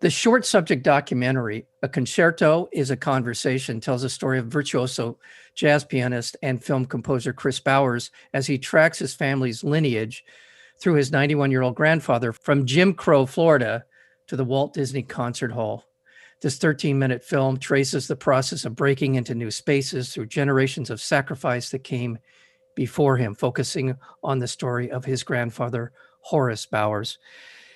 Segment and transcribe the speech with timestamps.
[0.00, 5.18] The short subject documentary, A Concerto is a Conversation, tells the story of virtuoso
[5.54, 10.24] jazz pianist and film composer Kris Bowers as he tracks his family's lineage
[10.78, 13.84] through his 91 year old grandfather from Jim Crow, Florida,
[14.28, 15.84] to the Walt Disney Concert Hall.
[16.40, 21.02] This 13 minute film traces the process of breaking into new spaces through generations of
[21.02, 22.18] sacrifice that came
[22.74, 27.18] before him, focusing on the story of his grandfather, Horace Bowers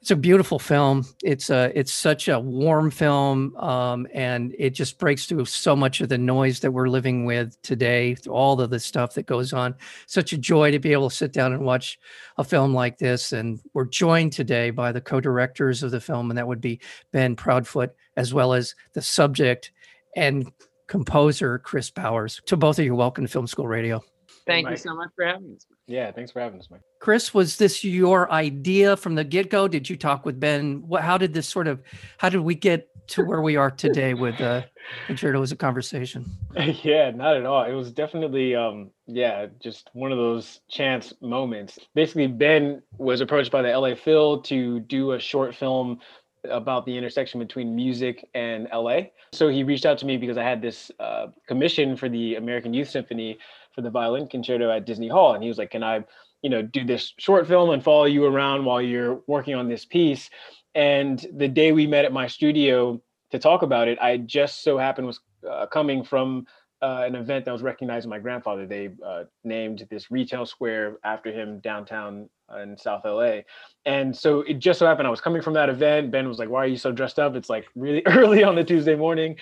[0.00, 1.04] it's a beautiful film.
[1.24, 6.00] It's a it's such a warm film, um, and it just breaks through so much
[6.00, 8.16] of the noise that we're living with today.
[8.28, 9.74] All of the stuff that goes on.
[10.06, 11.98] Such a joy to be able to sit down and watch
[12.36, 13.32] a film like this.
[13.32, 16.80] And we're joined today by the co-directors of the film, and that would be
[17.12, 19.72] Ben Proudfoot, as well as the subject
[20.16, 20.50] and
[20.86, 22.40] composer Kris Bowers.
[22.46, 24.02] To both of you, welcome to Film School Radio.
[24.46, 25.66] Thank hey, you so much for having us.
[25.88, 26.82] Yeah, thanks for having us, Mike.
[27.00, 29.66] Kris, was this your idea from the get go?
[29.66, 30.86] Did you talk with Ben?
[30.86, 31.80] What, how did this sort of,
[32.18, 34.62] how did we get to where we are today with uh,
[35.06, 36.26] Concerto as a conversation?
[36.82, 37.64] yeah, not at all.
[37.64, 41.78] It was definitely, um, yeah, just one of those chance moments.
[41.94, 46.00] Basically, Ben was approached by the LA Phil to do a short film
[46.44, 49.00] about the intersection between music and LA.
[49.32, 52.74] So he reached out to me because I had this uh, commission for the American
[52.74, 53.38] Youth Symphony
[53.78, 55.34] for the violin concerto at Disney Hall.
[55.34, 56.04] And he was like, Can I,
[56.42, 59.84] you know, do this short film and follow you around while you're working on this
[59.84, 60.30] piece?
[60.74, 64.78] And the day we met at my studio to talk about it, I just so
[64.78, 66.44] happened was uh, coming from
[66.82, 68.66] uh, an event that was recognizing my grandfather.
[68.66, 72.28] They uh, named this retail square after him downtown
[72.60, 73.42] in South LA.
[73.84, 76.10] And so it just so happened I was coming from that event.
[76.10, 77.36] Ben was like, Why are you so dressed up?
[77.36, 79.36] It's like really early on the Tuesday morning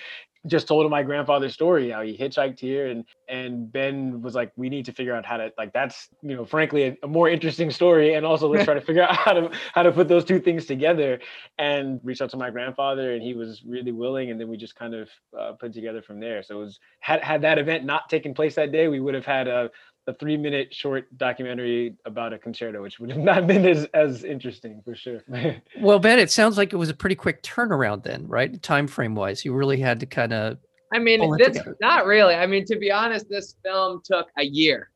[0.47, 4.51] just told him my grandfather's story how he hitchhiked here and and ben was like
[4.55, 7.29] we need to figure out how to like that's you know frankly a, a more
[7.29, 8.13] interesting story.
[8.13, 10.65] And also let's try to figure out how to how to put those two things
[10.65, 11.19] together
[11.57, 14.31] and reach out to my grandfather and he was really willing.
[14.31, 16.43] And then we just kind of uh, put together from there.
[16.43, 19.25] So it was had had that event not taken place that day we would have
[19.25, 19.69] had a
[20.07, 24.23] a three minute short documentary about a concerto, which would have not been as, as
[24.23, 25.21] interesting for sure.
[25.81, 28.61] well, Ben, it sounds like it was a pretty quick turnaround then, right?
[28.63, 30.57] Time frame wise, you really had to kind of.
[30.93, 32.33] I mean, this not really.
[32.33, 34.89] I mean, to be honest, this film took a year,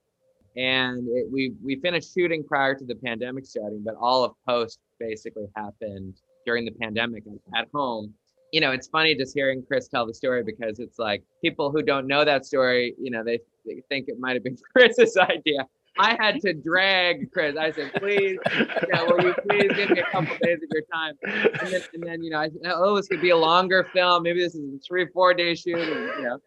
[0.55, 4.79] and it, we we finished shooting prior to the pandemic starting, but all of post
[4.99, 7.23] basically happened during the pandemic
[7.57, 8.13] at home
[8.51, 11.81] you know, it's funny just hearing Kris tell the story because it's like people who
[11.81, 15.67] don't know that story, you know, they, they think it might have been Kris's idea.
[15.99, 17.57] I had to drag Kris.
[17.57, 21.15] I said, please, will you please give me a couple days of your time?
[21.23, 24.23] And then, and then, you know, I said, oh, this could be a longer film.
[24.23, 25.79] Maybe this is a three, four day shoot.
[25.79, 26.37] And, you know,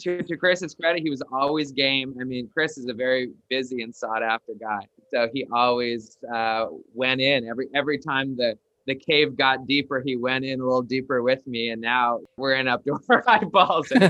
[0.00, 2.14] to, to Kris's credit, he was always game.
[2.20, 4.86] I mean, Kris is a very busy and sought after guy.
[5.12, 10.16] So he always uh, went in every every time the the cave got deeper, he
[10.16, 13.92] went in a little deeper with me, and now we're in up to our eyeballs.
[13.92, 14.02] um,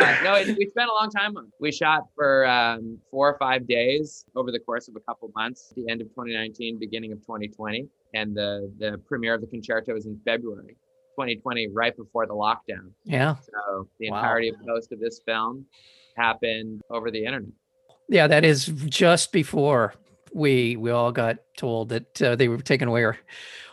[0.00, 1.52] uh, no, it, we spent a long time on it.
[1.60, 5.72] We shot for um, four or five days over the course of a couple months,
[5.76, 7.86] the end of 2019, beginning of 2020.
[8.14, 10.76] And the, the premiere of the concerto was in February
[11.16, 12.90] 2020, right before the lockdown.
[13.04, 13.36] Yeah.
[13.36, 14.18] So the wow.
[14.18, 15.66] entirety of most of this film
[16.16, 17.52] happened over the internet.
[18.08, 19.94] Yeah, that is just before
[20.34, 23.18] we we all got told that uh, they were taking away our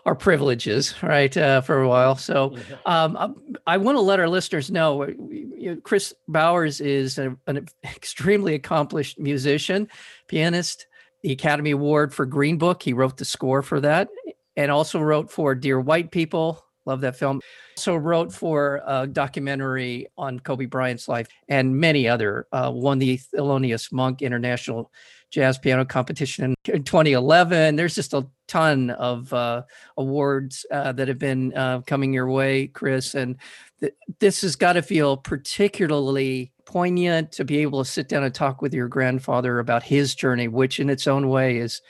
[0.05, 2.15] our privileges, right, uh, for a while.
[2.15, 2.55] So
[2.85, 7.35] um, I, I want to let our listeners know, you know Kris Bowers is a,
[7.47, 9.87] an extremely accomplished musician,
[10.27, 10.87] pianist,
[11.21, 12.81] the Academy Award for Green Book.
[12.81, 14.09] He wrote the score for that,
[14.55, 16.63] and also wrote for Dear White People.
[16.85, 17.41] Love that film.
[17.77, 22.47] Also wrote for a documentary on Kobe Bryant's life and many other.
[22.51, 24.91] Uh, won the Thelonious Monk International
[25.31, 27.75] jazz piano competition in 2011.
[27.75, 29.63] There's just a ton of uh,
[29.97, 33.15] awards uh, that have been uh, coming your way, Kris.
[33.15, 33.37] and
[33.79, 38.33] th- this has got to feel particularly poignant to be able to sit down and
[38.33, 41.81] talk with your grandfather about his journey, which in its own way is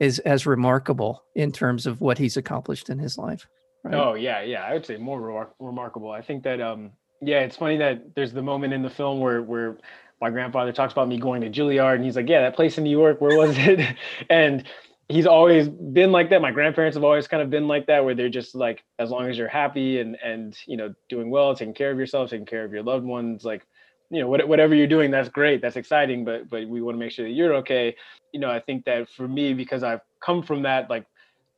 [0.00, 3.46] is as remarkable in terms of what he's accomplished in his life.
[3.84, 3.94] Right?
[3.94, 6.10] Oh yeah, yeah, I would say more re- remarkable.
[6.10, 9.42] I think that um, yeah, it's funny that there's the moment in the film where
[9.42, 9.78] where
[10.24, 12.84] my grandfather talks about me going to Juilliard, and he's like, "Yeah, that place in
[12.84, 13.94] New York, where was it?"
[14.30, 14.64] and
[15.10, 16.40] he's always been like that.
[16.40, 19.28] My grandparents have always kind of been like that, where they're just like, as long
[19.28, 22.64] as you're happy and and you know doing well, taking care of yourself, taking care
[22.64, 23.66] of your loved ones, like
[24.10, 26.98] you know what, whatever you're doing that's great that's exciting but but we want to
[26.98, 27.96] make sure that you're okay
[28.32, 31.06] you know i think that for me because i've come from that like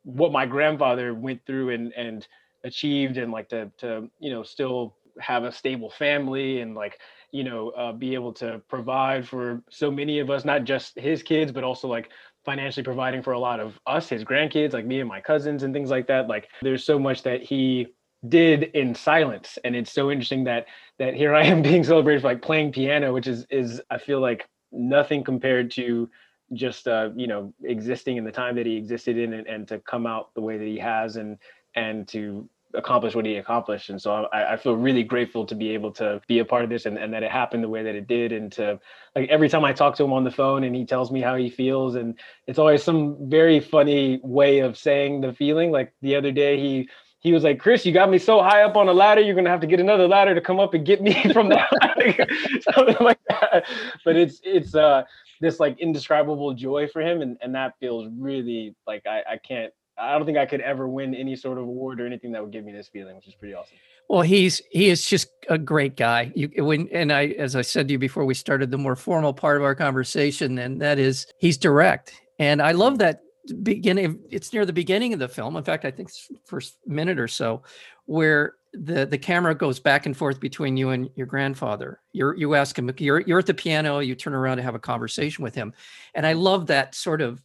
[0.03, 2.25] what my grandfather went through and and
[2.63, 6.99] achieved and like to to you know still have a stable family and like
[7.31, 11.21] you know uh, be able to provide for so many of us not just his
[11.23, 12.09] kids but also like
[12.47, 15.73] financially providing for a lot of us his grandkids like me and my cousins and
[15.73, 16.29] things like that.
[16.29, 17.87] Like there's so much that he
[18.29, 19.57] did in silence.
[19.65, 20.65] And it's so interesting that
[20.97, 24.19] that here i am being celebrated for like playing piano which is is i feel
[24.19, 26.09] like nothing compared to
[26.53, 29.79] just uh you know existing in the time that he existed in and, and to
[29.79, 31.37] come out the way that he has and
[31.75, 33.89] and to accomplish what he accomplished.
[33.89, 36.69] And so I, I, feel really grateful to be able to be a part of
[36.69, 38.31] this and, and that it happened the way that it did.
[38.31, 38.79] And to
[39.15, 41.35] like every time I talk to him on the phone and he tells me how
[41.35, 45.71] he feels, and it's always some very funny way of saying the feeling.
[45.71, 48.75] Like the other day, he he was like, Kris, you got me so high up
[48.75, 51.01] on a ladder, you're gonna have to get another ladder to come up and get
[51.01, 51.69] me from that,
[52.73, 53.65] something like that.
[54.05, 55.03] But it's it's uh
[55.41, 59.73] this like indescribable joy for him, and and that feels really like I I can't
[59.97, 62.51] I don't think I could ever win any sort of award or anything that would
[62.51, 63.77] give me this feeling, which is pretty awesome.
[64.09, 66.31] Well, he's he is just a great guy.
[66.35, 69.33] You when and I, as I said to you before we started the more formal
[69.33, 73.21] part of our conversation, and that is he's direct, and I love that
[73.63, 74.19] beginning.
[74.29, 75.57] It's near the beginning of the film.
[75.57, 76.09] In fact, I think
[76.45, 77.63] first minute or so,
[78.05, 81.99] where the the camera goes back and forth between you and your grandfather.
[82.13, 84.79] you're you ask him, you're you're at the piano, you turn around to have a
[84.79, 85.73] conversation with him,
[86.13, 87.41] and I love that sort of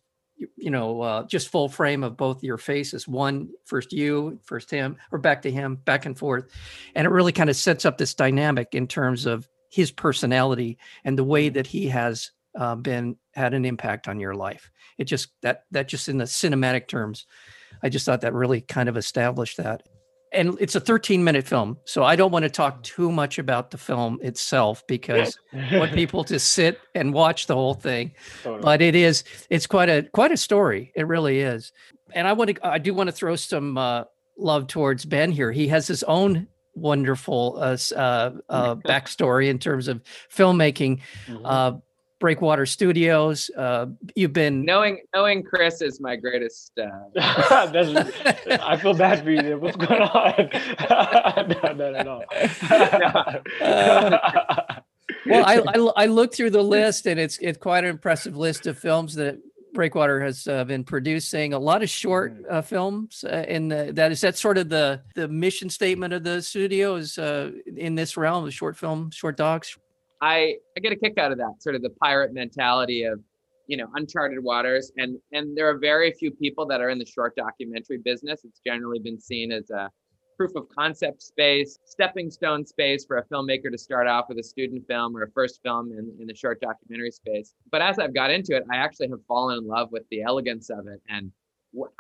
[0.56, 3.06] you know, uh, just full frame of both your faces.
[3.08, 6.50] One first you, first him, or back to him, back and forth,
[6.94, 11.18] and it really kind of sets up this dynamic in terms of his personality and
[11.18, 14.70] the way that he has uh, been had an impact on your life.
[14.98, 17.26] It just that that just in the cinematic terms,
[17.82, 19.82] I just thought that really kind of established that
[20.32, 23.70] and it's a 13 minute film so i don't want to talk too much about
[23.70, 28.12] the film itself because i want people to sit and watch the whole thing.
[28.42, 28.62] Totally.
[28.62, 30.92] but it is it's quite a quite a story.
[30.94, 31.72] It really is.
[32.14, 34.04] And i want to i do want to throw some uh,
[34.36, 35.52] love towards ben here.
[35.52, 40.02] He has his own wonderful uh, uh, uh backstory in terms of
[40.34, 41.00] filmmaking.
[41.26, 41.46] Mm-hmm.
[42.22, 43.50] Breakwater Studios.
[43.50, 46.70] Uh, you've been knowing knowing Kris is my greatest.
[46.78, 46.86] Uh...
[47.16, 49.58] I feel bad for you.
[49.58, 50.48] What's going on?
[51.48, 52.24] no, not at all.
[53.60, 54.82] uh,
[55.26, 58.68] well, I, I, I looked through the list, and it's it's quite an impressive list
[58.68, 59.40] of films that
[59.74, 61.54] Breakwater has uh, been producing.
[61.54, 62.44] A lot of short mm.
[62.48, 66.40] uh, films, uh, and that is that sort of the the mission statement of the
[66.40, 69.76] studio is uh, in this realm of short film, short docs.
[70.22, 73.20] I I get a kick out of that sort of the pirate mentality of
[73.66, 74.90] you know uncharted waters.
[74.96, 78.40] And and there are very few people that are in the short documentary business.
[78.44, 79.90] It's generally been seen as a
[80.38, 84.42] proof of concept space stepping stone space for a filmmaker to start off with a
[84.42, 87.54] student film or a first film in, in the short documentary space.
[87.70, 90.70] But as i've got into it i actually have fallen in love with the elegance
[90.70, 91.30] of it and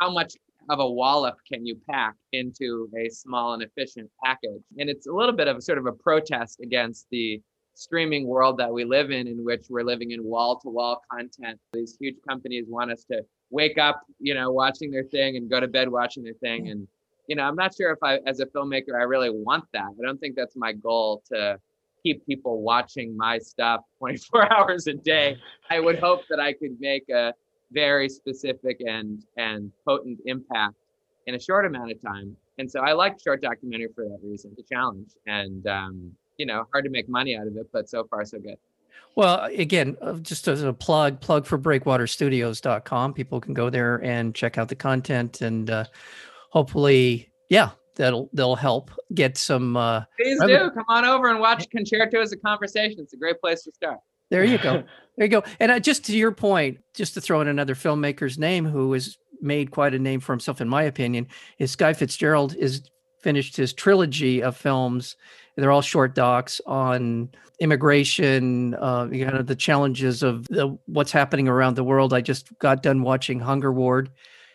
[0.00, 0.34] how much
[0.70, 4.62] of a wallop can you pack into a small and efficient package?
[4.78, 7.40] And it's a little bit of a sort of a protest against the
[7.74, 11.58] streaming world that we live in, in which we're living in wall to wall content.
[11.72, 15.60] These huge companies want us to wake up, you know, watching their thing and go
[15.60, 16.68] to bed watching their thing.
[16.68, 16.86] And,
[17.26, 19.88] you know, I'm not sure if I, as a filmmaker, I really want that.
[19.88, 21.58] I don't think that's my goal to
[22.02, 25.36] keep people watching my stuff 24 hours a day.
[25.70, 27.32] I would hope that I could make a
[27.72, 30.74] very specific and and potent impact
[31.26, 32.36] in a short amount of time.
[32.58, 35.10] And so I like short documentary for that reason, the challenge.
[35.26, 38.38] And um, you know hard to make money out of it but so far so
[38.38, 38.56] good.
[39.14, 44.34] Well again uh, just as a plug plug for breakwaterstudios.com people can go there and
[44.34, 45.84] check out the content and uh,
[46.50, 50.70] hopefully yeah that'll they'll help get some uh please do.
[50.70, 53.00] Come on over and watch concerto as a conversation.
[53.00, 53.98] It's a great place to start.
[54.30, 54.84] There you go.
[55.18, 55.44] There you go.
[55.60, 59.18] And uh, just to your point just to throw in another filmmaker's name who has
[59.42, 61.26] made quite a name for himself in my opinion
[61.58, 62.88] is Skye Fitzgerald is
[63.20, 65.16] finished his trilogy of films
[65.56, 67.30] they're all short docs on
[67.60, 72.12] immigration, uh, you know, the challenges of the, what's happening around the world.
[72.12, 74.10] I just got done watching Hunger Ward,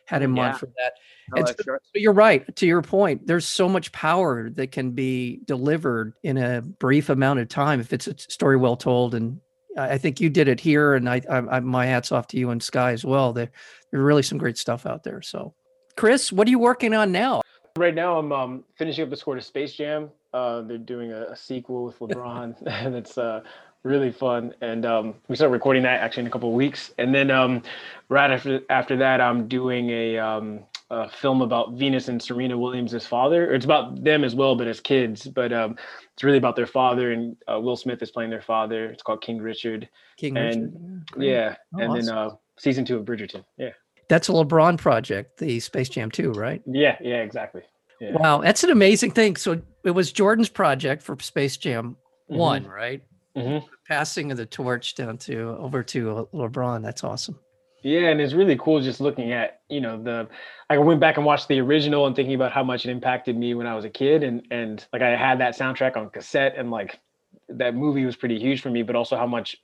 [0.05, 0.43] had in yeah.
[0.43, 0.93] mind for that.
[1.35, 1.81] So, sure.
[1.83, 2.55] so you're right.
[2.55, 7.39] To your point, there's so much power that can be delivered in a brief amount
[7.39, 9.13] of time if it's a story well told.
[9.13, 9.41] And
[9.77, 12.49] I think you did it here, and I, I, I my hats off to you
[12.49, 13.33] and Skye as well.
[13.33, 13.51] There,
[13.91, 15.21] there's really some great stuff out there.
[15.21, 15.53] So,
[15.97, 17.41] Kris, what are you working on now?
[17.77, 20.09] Right now, I'm um, finishing up the score to Space Jam.
[20.33, 23.41] Uh, they're doing a, a, sequel with LeBron, and it's uh,
[23.83, 24.55] really fun.
[24.61, 26.91] And um, we start recording that actually in a couple of weeks.
[26.97, 27.61] And then um,
[28.09, 33.05] right after after that, I'm doing a um, a film about Venus and Serena Williams'
[33.05, 33.53] father.
[33.53, 35.27] It's about them as well, but as kids.
[35.27, 35.75] But um,
[36.13, 38.85] it's really about their father, and uh, Will Smith is playing their father.
[38.85, 39.87] It's called King Richard.
[40.17, 41.23] King and, Richard.
[41.23, 42.17] Yeah, Oh, and then awesome.
[42.17, 43.43] uh, season two of Bridgerton.
[43.57, 43.71] Yeah,
[44.09, 46.61] That's a LeBron project, the Space Jam 2, right?
[46.65, 47.61] yeah, yeah, exactly.
[47.99, 48.11] Yeah.
[48.13, 49.35] Wow, that's an amazing thing.
[49.37, 51.97] So it was Jordan's project for Space Jam
[52.29, 52.35] Mhm.
[52.37, 53.01] 1, right?
[53.35, 53.63] Mhm.
[53.87, 56.83] Passing of the torch down to over to LeBron.
[56.83, 57.39] That's awesome.
[57.83, 60.27] Yeah, and it's really cool just looking at, you know, the
[60.69, 63.53] I went back and watched the original and thinking about how much it impacted me
[63.53, 66.69] when I was a kid and and like I had that soundtrack on cassette and
[66.71, 66.99] like
[67.49, 69.55] that movie was pretty huge for me, but also how much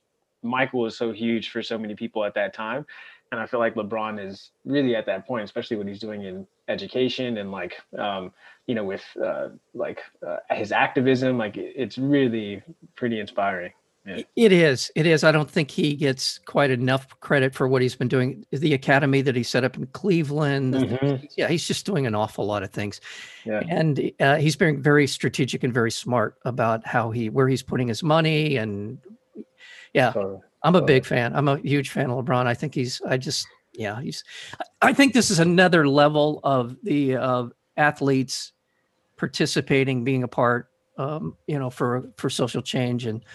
[0.44, 2.86] Michael was so huge for so many people at that time.
[3.32, 6.46] And I feel like LeBron is really at that point, especially what he's doing in
[6.68, 8.32] education and like um,
[8.68, 12.62] you know, with uh like uh, his activism, like it's really
[12.96, 13.72] pretty inspiring.
[14.06, 14.22] Yeah.
[14.36, 14.92] It is.
[14.96, 15.24] It is.
[15.24, 18.46] I don't think he gets quite enough credit for what he's been doing.
[18.52, 20.74] The academy that he set up in Cleveland.
[20.74, 21.28] Mhm.
[21.38, 23.00] Yeah, he's just doing an awful lot of things.
[23.46, 23.62] Yeah.
[23.70, 27.88] And uh, he's being very strategic and very smart about how he where he's putting
[27.88, 28.98] his money and
[29.94, 30.12] yeah,
[30.64, 31.36] I'm a big fan.
[31.36, 32.46] I'm a huge fan of LeBron.
[32.46, 33.02] I think he's.
[33.08, 33.48] I just.
[33.74, 34.24] Yeah, he's.
[34.82, 38.52] I- think this is another level of the athletes
[39.18, 40.70] participating, being a part.
[40.98, 43.26] Um, you know, for for social change, and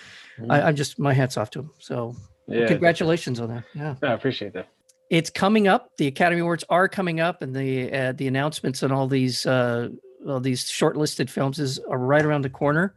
[0.49, 1.71] I, I'm just my hats off to him.
[1.81, 2.15] So
[2.47, 3.65] yeah, congratulations on that.
[3.75, 4.69] Yeah, I appreciate that.
[5.11, 5.91] it's coming up.
[5.97, 9.88] The Academy Awards are coming up, and the uh, the announcements and all these uh,
[10.29, 12.95] all these shortlisted films is are right around the corner.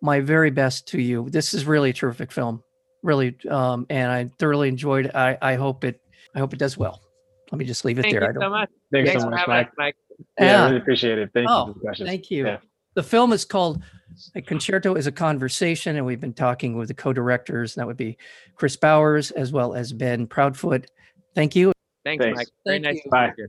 [0.00, 1.28] My very best to you.
[1.28, 2.62] This is really a terrific film,
[3.02, 5.06] really, um, and I thoroughly enjoyed.
[5.06, 5.14] it.
[5.14, 6.00] I I hope it
[6.34, 7.00] I hope it does well.
[7.50, 8.24] Let me just leave it Thank there.
[8.24, 8.42] I you don't.
[8.42, 8.70] so much.
[8.92, 9.66] Thanks, Thanks so much, having Mike.
[9.68, 9.96] us, Mike.
[10.38, 10.62] Yeah, Yeah.
[10.62, 11.30] I really appreciate it.
[11.32, 12.04] Thank Oh, you for the.
[12.04, 12.46] Thank you.
[12.46, 12.58] Yeah.
[12.94, 13.82] The film is called
[14.34, 17.76] A Concerto is a Conversation, and we've been talking with the co-directors.
[17.76, 18.18] and That would be
[18.56, 20.86] Kris Bowers as well as Ben Proudfoot.
[21.34, 21.72] Thank you.
[22.04, 22.36] Thanks, Thanks.
[22.38, 22.48] Mike.
[22.66, 23.02] Very Thank nice you.
[23.02, 23.26] to Bye.
[23.38, 23.48] meet